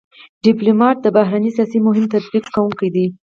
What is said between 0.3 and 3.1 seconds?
ډيپلومات د بهرني سیاست مهم تطبیق کوونکی دی.